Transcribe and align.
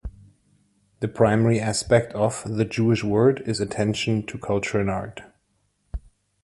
The 1.01 1.07
primary 1.07 1.59
aspect 1.59 2.11
of 2.13 2.41
"The 2.47 2.65
Jewish 2.65 3.03
Word" 3.03 3.43
is 3.45 3.59
attention 3.61 4.25
to 4.25 4.39
culture 4.39 4.79
and 4.79 4.89
art. 4.89 5.21